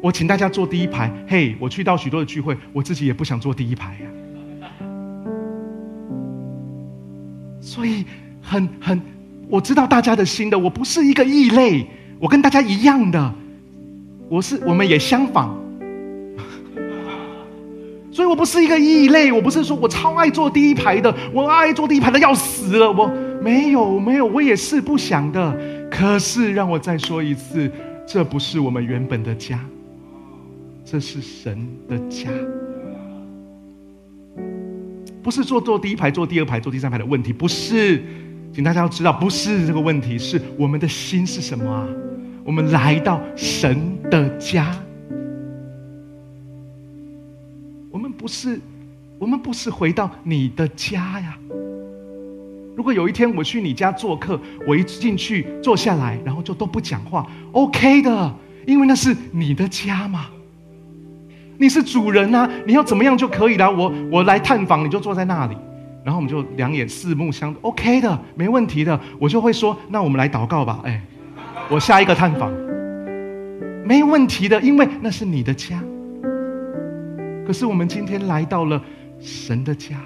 [0.00, 1.12] 我请大家坐第一排。
[1.28, 4.08] 嘿，我去到许多的聚会，我自己也不想坐第一排呀。
[7.60, 8.04] 所以
[8.40, 9.15] 很很。
[9.48, 11.86] 我知道大家的心的，我不是一个异类，
[12.18, 13.34] 我跟大家一样的，
[14.28, 15.56] 我是我们也相仿，
[18.10, 23.06] 所以我不是一个异类，我不是说我超爱坐第一排的，我爱坐第一排的要死了，我
[23.40, 25.56] 没有没有，我也是不想的。
[25.88, 27.70] 可是让我再说一次，
[28.04, 29.60] 这不是我们原本的家，
[30.84, 32.28] 这是神的家，
[35.22, 38.02] 不是坐坐第一排、坐第二排、坐第三排的问题，不是。
[38.56, 41.86] 请大家要知道，不是这个问题，是我们的心是什么啊？
[42.42, 43.78] 我们来到神
[44.10, 44.74] 的家，
[47.90, 48.58] 我们不是，
[49.18, 51.36] 我们不是回到你的家呀。
[52.74, 58.34] 如果有一天我去你家做客，我一进去坐下来，然后就都不讲话，OK 的，
[58.66, 60.28] 因为那是你的家嘛。
[61.58, 63.70] 你是主人啊，你要怎么样就可以了。
[63.70, 65.54] 我我来探访，你就坐在那里。
[66.06, 68.98] 然后我们就两眼四目相，OK 的，没问题的。
[69.18, 70.80] 我就会说，那我们来祷告吧。
[70.84, 71.02] 哎，
[71.68, 72.52] 我下一个探访，
[73.84, 75.82] 没问题的，因为那是你的家。
[77.44, 78.80] 可是我们今天来到了
[79.18, 79.96] 神的家，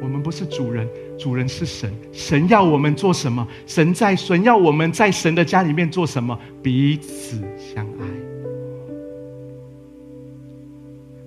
[0.00, 1.92] 我们不是主人，主人是神。
[2.12, 3.46] 神要我们做什么？
[3.66, 6.38] 神在神要我们在神的家里面做什么？
[6.62, 8.15] 彼此相爱。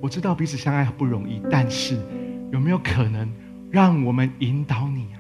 [0.10, 1.96] 知道彼此相爱不容易，但是
[2.52, 3.30] 有没有可能
[3.70, 5.18] 让我们引导你啊？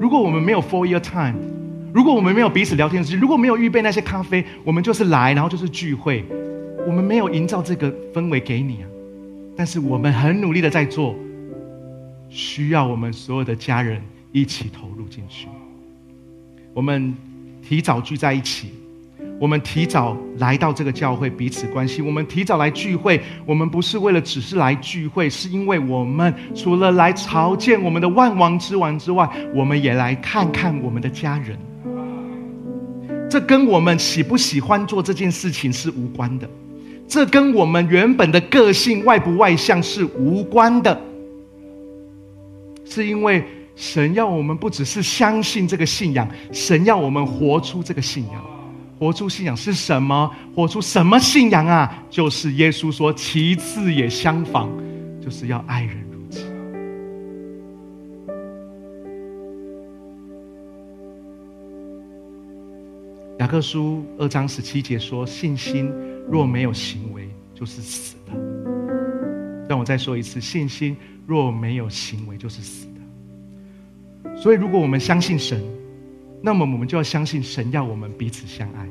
[0.00, 1.36] 如果我们没有 for your time，
[1.94, 6.24] 如果我们没有彼此聊天时间，如果没有预备那些咖啡，我们就是来，然后就是聚会，
[6.86, 8.88] 我们没有营造这个氛围给你啊。
[9.56, 11.14] 但是我们很努力的在做，
[12.28, 15.48] 需要我们所有的家人一起投入进去。
[16.72, 17.14] 我们
[17.62, 18.70] 提早聚在一起。
[19.40, 22.06] 我们提早来到这个教会，彼此关心。
[22.06, 31.58] 我们提早来聚会，我们不是为了只是来聚会，是因为我们除了来朝见我们的万王之王之外，我们也来看看我们的家人。
[33.28, 36.48] 这跟我们喜不喜欢做这件事情是无关的，
[37.08, 40.98] 这跟我们原本的个性外不外向是无关的，
[42.84, 43.44] 是因为
[43.74, 48.53] 神要我们不只是相信这个信仰，神要我们活出这个信仰。
[48.98, 50.30] 活出信仰是什么？
[50.54, 52.02] 活出什么信仰啊？
[52.08, 54.70] 就是耶稣说，其次也相仿，
[55.20, 56.40] 就是要爱人如己。
[63.40, 65.92] 雅各书二章十七节说：“信心
[66.30, 68.32] 若没有行为，就是死的。”
[69.68, 74.36] 让我再说一次：信心若没有行为，就是死的。
[74.36, 75.60] 所以，如果我们相信神，
[76.44, 78.86] 那么我们就要相信神要我们彼此相爱。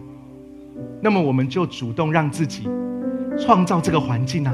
[0.99, 2.67] 那么我们就主动让自己
[3.39, 4.51] 创造这个环境啊，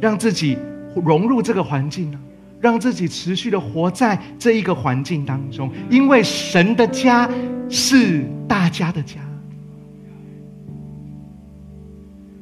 [0.00, 0.56] 让自己
[0.94, 2.20] 融入这个环境啊，
[2.60, 5.68] 让自己持续的活在这一个环境当中。
[5.90, 7.28] 因为神的家
[7.68, 9.20] 是大家的家，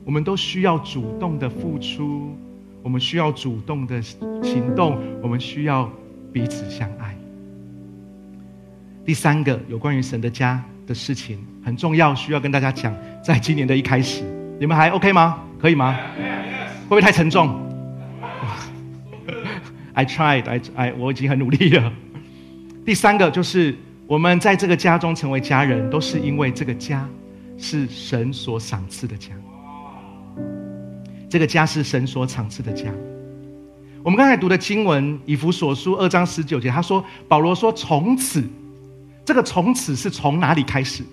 [0.05, 2.37] 我们都需要主动的付出，
[2.83, 5.91] 我们需要主动的行动，我们需要
[6.31, 7.12] 彼此相爱。
[9.05, 12.94] 第三个有关于神的家的事情很重要，需要跟大家讲。
[13.20, 14.22] 在今年的一开始，
[14.61, 15.42] 你们还 OK 吗？
[15.61, 15.96] 可以吗？
[16.88, 17.61] 会不会太沉重？
[19.94, 21.92] I tried, I I 我已经很努力了。
[22.84, 23.76] 第三个就是
[24.07, 27.09] 我们在这个家中成为家人，都是因为这个家
[27.59, 29.30] 是神所赏赐的家。
[31.28, 32.88] 这个家是神所赏赐的家。
[34.05, 38.48] 我们刚才读的经文以弗所书二章十九节，他说保罗说从此。
[39.25, 41.05] 这个从此是从哪里开始？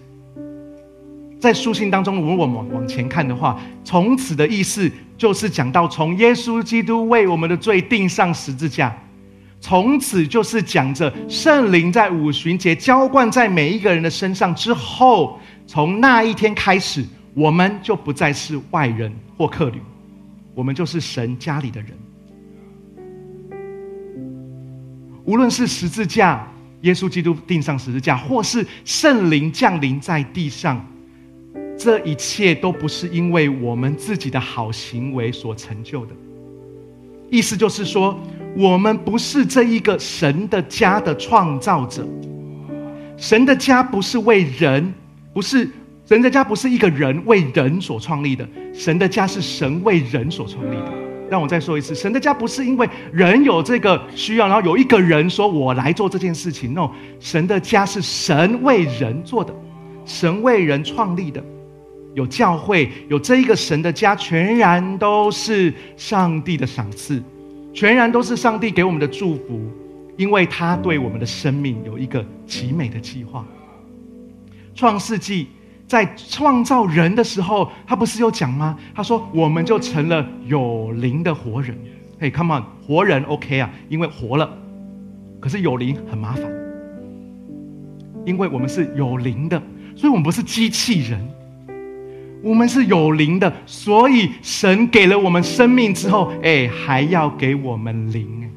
[1.39, 8.93] 在书信当中，如果我们往往前看的话，从此的意思就是讲到从耶稣基督为我们的罪钉上十字架，
[9.61, 19.79] 从此就是讲着圣灵在五旬节浇灌在每一个人的身上之后，从那一天开始，我们就不再是外人或客旅，
[20.53, 21.91] 我们就是神家里的人。
[25.23, 26.45] 无论是十字架。
[26.81, 30.85] 耶稣基督钉上十字架，或是圣灵降临在地上，
[31.77, 36.13] 这一切都不是因为我们自己的好行为所成就的。
[37.29, 38.19] 意思就是说，
[38.55, 42.07] 我们不是这一个神的家的创造者。
[43.17, 44.93] 神的家不是为人，
[45.33, 45.69] 不是
[46.05, 48.47] 神的家不是一个人为人所创立的。
[48.73, 51.08] 神的家是神为人所创立的。
[51.29, 56.73] 让我再说一次，神的家不是因为人有这个需要，然后有一个人说我来做这件事情。
[56.73, 59.53] no，神的家是神为人做的，
[60.05, 61.43] 神为人创立的，
[62.13, 67.21] 有教会，有这一个神的家，全然都是上帝的赏赐，
[67.73, 69.61] 全然都是上帝给我们的祝福，
[70.17, 73.45] 因为他对我们的生命有一个极美的计划。
[74.73, 75.47] 创世纪。
[75.89, 78.77] 在创造人的时候，他不是有讲吗？
[78.93, 81.75] 他说：“我们就成了有灵的活人。”
[82.21, 84.55] 嘿，Come on，活人 OK 啊，因为活了。
[85.39, 86.43] 可是有灵很麻烦，
[88.23, 89.59] 因为我们是有灵的，
[89.95, 91.27] 所以我们不是机器人，
[92.43, 93.51] 我们是有灵的。
[93.65, 98.47] 所以神给了我们生命之后，哎，还要给我们灵，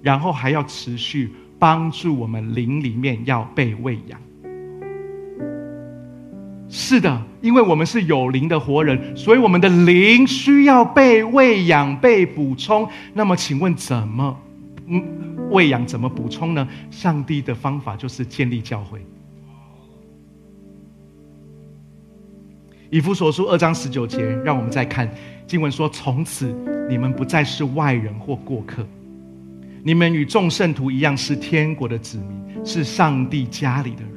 [0.00, 4.18] 然后还要持续帮助我们灵里面要被喂养。
[6.72, 12.88] 是的，因为我们是有灵的活人，所以我们的灵需要被喂养、被补充。
[13.12, 14.40] 那么，请问怎么
[14.86, 15.02] 嗯
[15.50, 16.68] 喂养、怎么补充呢？
[16.92, 19.04] 上帝的方法就是建立教会。
[22.88, 25.12] 以弗所书二章十九节，让我们再看
[25.48, 26.54] 经文说：“从此
[26.88, 28.86] 你们不再是外人或过客，
[29.82, 34.10] 你们与众圣徒一样，是天国的子民，是上帝家里的人。”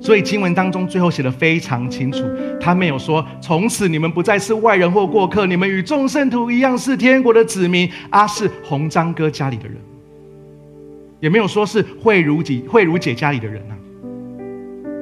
[0.00, 2.24] 所以经文当中最后写的非常清楚，
[2.58, 9.76] 他没有说从此你们不再是外人或过客，你们与众圣徒一样是天国的子民，啊，是红章哥家里的人，
[11.20, 13.74] 也没有说是慧如姐慧如姐家里的人呐。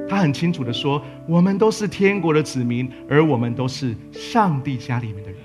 [0.08, 5.38] 他很清楚的说，我们都是天国的子民，而我们都是上帝家里面的人。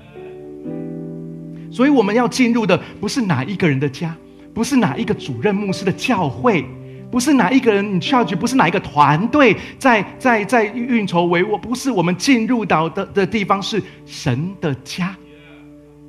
[1.71, 4.15] 所以我们要进入的不是哪一个人的家，
[4.53, 6.65] 不是哪一个主任牧师的教会。
[7.13, 11.55] 不是哪一个人，你需要去；不是哪一个团队在在在运筹帷幄。
[11.55, 15.15] 不是我们进入到的的地方，是神的家，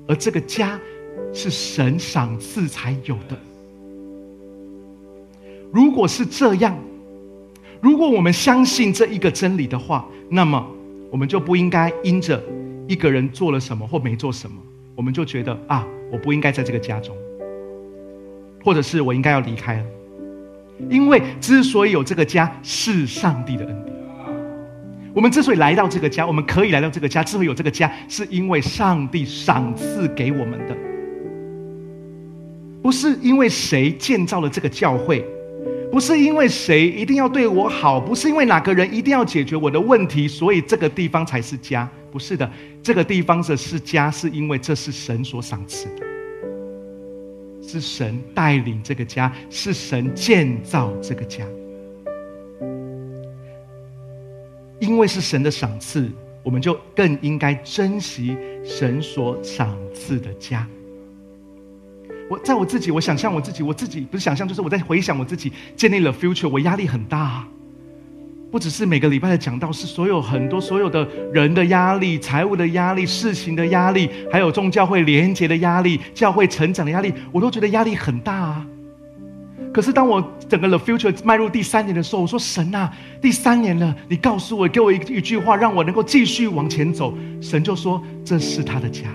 [0.08, 0.80] 而这个家
[1.30, 3.38] 是神赏赐才有的。
[5.70, 6.74] 如果是这样，
[7.82, 10.66] 如果我们相信这一个真理的话，那么
[11.10, 12.42] 我们就不应该因着
[12.88, 14.56] 一个人做了什么或没做什么，
[14.96, 17.14] 我们就觉得啊，我不应该在这个家中，
[18.64, 19.84] 或者是我应该要离开了。
[20.90, 23.94] 因为之所以有这个家，是上帝的恩典。
[25.14, 30.76] 我们之所以来到这个家，我们可以来到这个家，之所以有这个家，是因为上帝赏赐给我们的，
[32.82, 35.24] 不是因为谁建造了这个教会，
[35.92, 41.88] 不是因为谁一定要对我好，不是因为哪个人一定要解决我的问题，所以这个地方才是家。
[42.10, 42.48] 不是的，
[42.82, 46.13] 这个地方的是家，是因为这是神所赏赐的。
[47.66, 51.44] 是神带领这个家，是神建造这个家。
[54.80, 56.10] 因为是神的赏赐，
[56.42, 60.66] 我们就更应该珍惜神所赏赐的家。
[62.28, 67.46] 我在我自己，我想象我自己，我自己不是想象，就是我在回想我自己建立了 future，我压力很大。
[68.54, 78.64] 不只是每个礼拜的讲道，是所有很多所有的人的压力、财务的压力、事情的压力，还有众教会连接的压力、教会成长的压力，我都觉得压力很大啊。
[79.72, 87.12] 可是当我整个 the future 迈入第三年的时候，我说神啊，第三年了，你告诉我，给我一一句话，让我能够继续往前走。
[87.40, 89.08] 神就说这是他的家。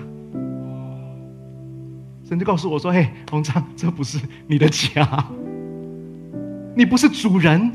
[2.28, 5.24] 神就告诉我说：“嘿，洪章，这不是你的家，
[6.76, 7.72] 你不是主人。”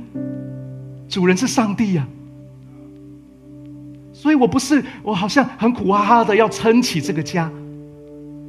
[1.07, 2.07] 主人是上帝呀，
[4.11, 7.51] 所以我不是我好像很苦哈哈的要撑起这个家，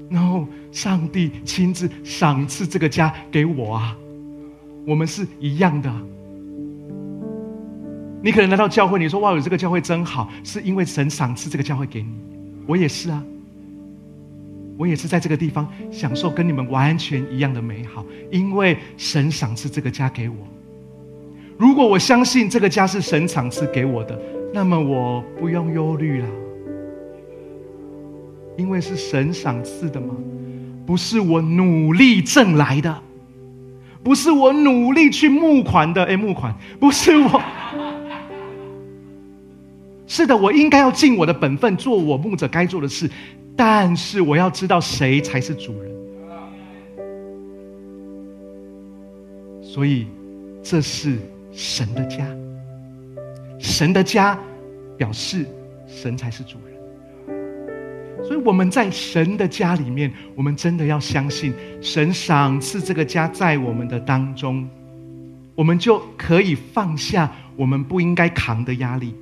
[0.08, 3.96] 然后上帝亲自赏赐这个家给我啊，
[4.86, 5.92] 我们是一样的。
[8.22, 12.08] 你可能来到教会，你说哇，有这个教会真好，是因为神赏赐这个教会给你，
[12.66, 13.22] 我也是啊，
[14.78, 20.36] 我也是在这个地方享受跟你们完全一样的美好，因为神赏赐这个家给我。
[21.58, 24.18] 如果我相信这个家是神赏赐给我的，
[24.52, 26.28] 那么我不用忧虑了，
[28.58, 30.14] 因为是神赏赐的嘛，
[30.84, 33.02] 不是我努力挣来的，
[34.02, 36.04] 不是我努力去募款的。
[36.04, 37.42] 哎，募款不是我，
[40.06, 43.10] 是的，我应该要尽我的本分，做我牧者该做的事，
[43.56, 45.90] 但是我要知道谁才是主人，
[49.62, 50.06] 所以
[50.62, 51.16] 这是。
[51.56, 52.26] 神的家，
[53.58, 54.38] 神的家，
[54.98, 55.46] 表示
[55.86, 56.76] 神才是主人。
[58.22, 64.68] 所以我们在神的家里面，我们真的要相信神赏赐这个家在我们的当中，
[65.54, 69.14] 我们就可以放下我们不应该扛的压力，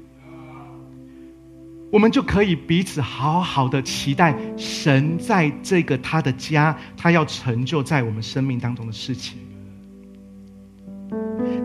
[1.92, 9.38] 我们就可以彼此好好的期待神在这个他的家，他要成就在我们生命当中的事情。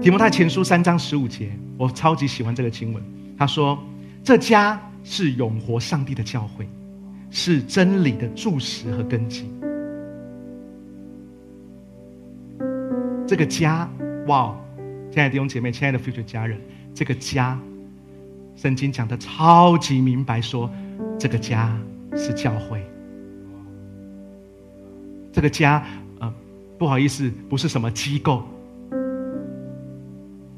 [0.02, 3.04] 提摩太前书三章十五节，我超级喜欢这个经文。
[3.38, 3.78] 他说
[4.24, 6.68] ：“这家是永活上帝的教会，
[7.30, 9.46] 是真理的柱石和根基。”
[13.28, 13.88] 这个家，
[14.28, 14.56] 哇！
[15.12, 16.60] 亲爱的弟兄姐妹，亲爱的 future 家人，
[16.94, 17.60] 这个家，
[18.56, 20.70] 圣经讲的超级明白，说
[21.20, 21.78] 这个家
[22.16, 22.82] 是教会。
[25.32, 25.84] 这个家，
[26.20, 26.34] 呃，
[26.78, 28.44] 不好意思，不是什么机构。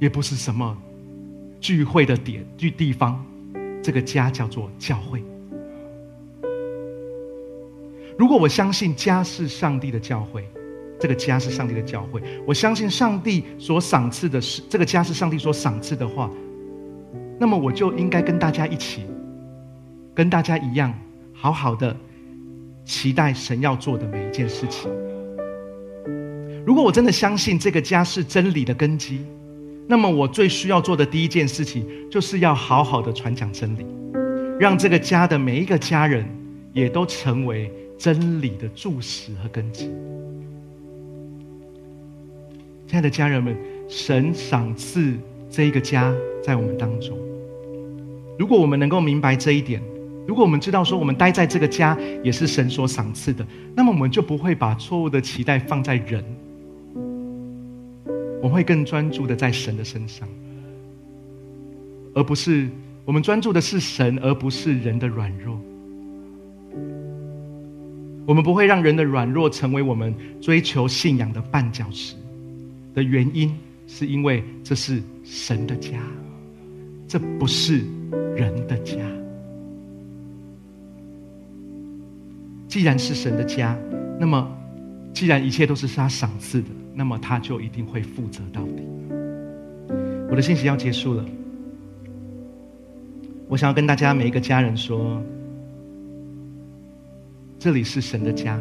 [0.02, 0.76] 也不是什么
[1.60, 3.24] 聚会的点聚地方，
[3.84, 5.24] 这个家叫做教会。
[8.18, 10.44] 如果我相信家是上帝的教会，
[11.00, 16.32] 这个家是上帝的教会，我相信上帝所赏赐的是这个家是上帝所赏赐的话，
[17.40, 19.06] 那么我就应该跟大家一起，
[20.16, 20.92] 跟大家一样，
[21.32, 21.96] 好好的
[22.86, 24.90] 期待神要做的每一件事情。
[26.66, 29.24] 如果我真的相信这个家是真理的根基。
[29.92, 33.86] 那么我最需要做的第一件事情，就是要好好的传讲真理，
[34.58, 36.26] 让这个家的每一个家人
[36.72, 39.92] 也都成为真理的柱石和根基。
[42.88, 43.54] 亲爱的家人们，
[43.90, 45.14] 神赏赐
[45.50, 47.18] 这一个家在我们当中。
[48.40, 49.84] 如果我们能够明白这一点，
[50.26, 56.24] 如果我们知道说我们待在这个家也是神所赏赐的，那么我们就不会把错误的期待放在人。
[58.42, 60.28] 我们会更专注的在神的身上，
[62.16, 62.68] 而不是
[63.06, 65.60] 我们专注的是神，而不是人的软弱。
[68.26, 72.16] 我们不会让人的软弱成为我们追求信仰的绊脚石
[72.94, 73.54] 的原因，
[73.88, 76.00] 是因为这是神的家，
[77.08, 77.84] 这不是
[78.36, 78.98] 人的家。
[82.68, 83.78] 既然是神的家，
[84.20, 84.50] 那么
[85.14, 86.68] 既然一切都是他赏赐的。
[86.94, 88.84] 那么他就一定会负责到底。
[90.30, 91.26] 我的信息要结束了，
[93.48, 95.24] 我想要跟大家每一个家人说，
[97.58, 98.60] 这里是神的家。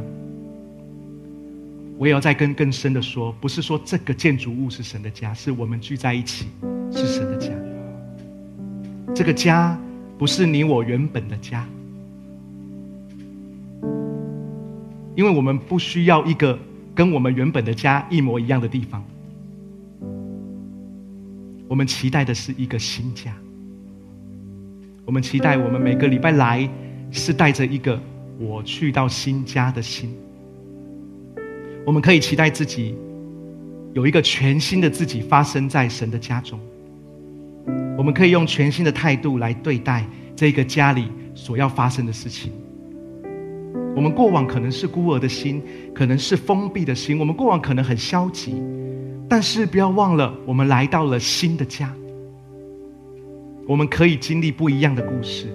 [1.98, 6.46] 我也要再跟更深的说，不是说这个建筑物是神的家，是我们聚在一起
[6.92, 7.50] 是神的家。
[9.12, 9.76] 这个家
[10.16, 11.66] 不是你我原本的家，
[15.20, 16.58] 因为我们不需要一个。
[16.92, 19.02] 跟我们原本的家一模一样的地方，
[21.68, 23.32] 我们期待的是一个新家。
[25.06, 26.68] 我们期待我们每个礼拜来
[27.10, 27.98] 是带着一个
[28.38, 30.14] 我去到新家的心。
[31.86, 32.94] 我们可以期待自己
[33.94, 36.58] 有一个全新的自己发生在神的家中。
[37.96, 40.04] 我们可以用全新的态度来对待
[40.36, 42.52] 这个家里所要发生的事情。
[43.94, 45.62] 我们过往可能是孤儿的心，
[45.94, 48.54] 可能是封闭的心，我们过往可能很消极，
[49.28, 51.92] 但是不要忘了，我们来到了新的家。
[53.66, 55.46] 我们可以经历不一样的故事，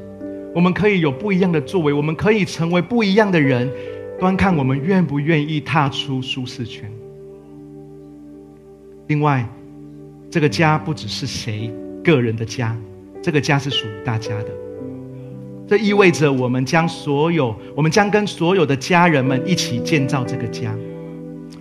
[0.53, 3.69] 我们可以有不一样的作为，我们可以成为不一样的人。
[4.17, 6.89] 端看我们愿不愿意踏出舒适圈。
[9.07, 9.45] 另外，
[10.31, 11.69] 这个家不只是谁
[12.01, 12.77] 个人的家，
[13.21, 14.64] 这个家是属于大家的。
[15.67, 20.75] 这意味着我们将所有，我们将跟所有的家人们一起建造这个家。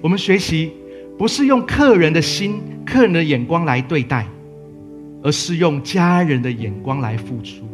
[0.00, 0.72] 我们学习
[1.18, 4.26] 不是用客人的心、客人的眼光来对待。
[5.26, 7.66] 而是用家人的眼光来付出。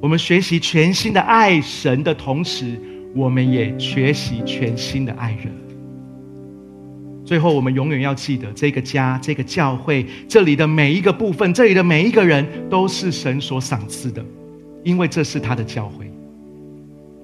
[0.00, 2.76] 我们学习全新的爱神的同时，
[3.14, 5.52] 我们也学习全新的爱人。
[7.24, 14.20] 最后，我们永远要记得，这个家、这个教会、这里的每一个部分、这里的每一个人，都是神所赏赐的，
[14.84, 16.08] 因为这是他的教会，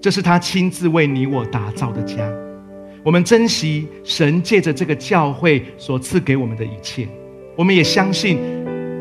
[0.01, 2.17] 这是他亲自为你我打造的家。
[3.05, 7.07] 我们珍惜神借着这个教会所赐给我们的一切，
[7.57, 8.39] 我们也相信。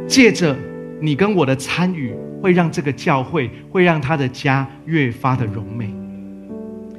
[0.08, 0.58] 借着
[1.00, 5.94] 你跟我的参与，会让这个教会，会让他的家越发的荣美。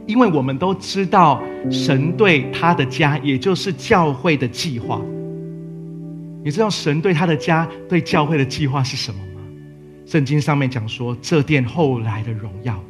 [0.06, 5.00] 因为我们都知道神对他的家，也就是教会的计划。
[6.44, 9.20] 你知道神对他的家、对教会的计划是什么？
[10.11, 12.82] 圣经上面讲说，这殿后来的荣耀，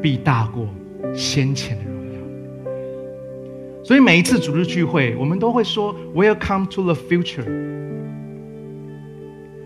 [0.00, 0.66] 必大过
[1.14, 3.84] 先前的荣耀。
[3.84, 7.44] 所以每一次主日聚会，我们都会说：“Welcome to the future。”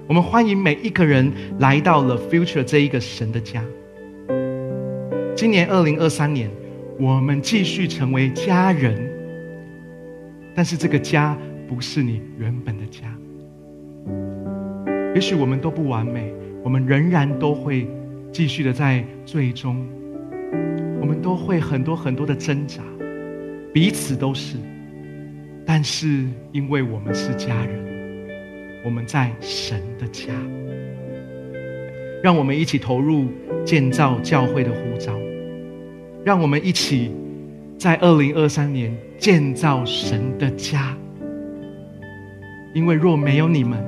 [0.09, 3.62] 我们欢迎每一个人来到了 Future 这一个神的家。
[5.36, 6.51] 今年二零二三年，
[6.99, 9.01] 我们继续成为家人，
[10.57, 11.38] 但是这个家
[11.68, 13.03] 不是你原本的家。
[15.14, 17.87] 也许我们都不完美，我们仍然都会
[18.33, 19.87] 继续的在最终，
[21.01, 22.83] 我们都会很多很多的挣扎，
[23.73, 24.57] 彼此都是，
[25.65, 27.91] 但是因为我们是家人。
[28.83, 30.33] 我们在神的家，
[32.23, 33.27] 让我们一起投入
[33.63, 35.13] 建造教会的呼召，
[36.25, 37.15] 让我们一起
[37.77, 40.97] 在二零二三年建造神的家。
[42.73, 43.85] 因为若没有你们，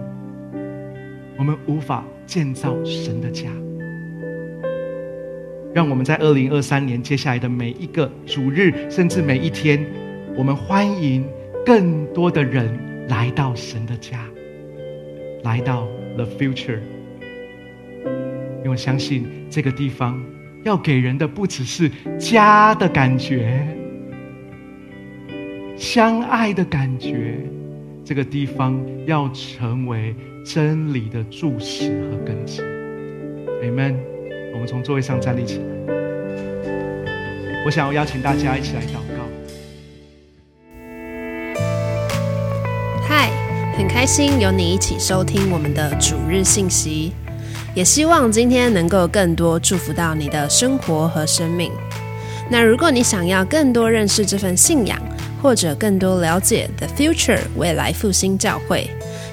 [1.39, 3.51] 我们无法建造神的家。
[5.75, 9.85] 让我们在二零二三年接下来的每一个主日，甚至每一天，
[10.35, 11.29] 我们欢迎
[11.63, 14.27] 更多的人来到神的家。
[15.43, 16.79] 来到 the future，
[18.03, 20.19] 因为我相信这个地方
[20.65, 23.63] 要给人的不只是家的感觉、
[25.77, 27.37] 相爱的感觉，
[28.03, 30.15] 这个地方要成为
[30.45, 32.61] 真理的注释和根基。
[33.63, 33.97] Amen。
[34.53, 35.65] 我们从座位上站立起来，
[37.65, 39.23] 我想要邀请大家一起来祷告。
[43.03, 43.31] 嗨
[43.77, 47.13] 很开心有你一起收听我们的主日信息，
[47.75, 51.73] 也希望今天能够更多祝福到你的生活和生命。
[52.51, 55.01] 那如果你想要更多认识这份信仰，
[55.41, 58.91] 或者更多了解 The Future 未来复兴教会，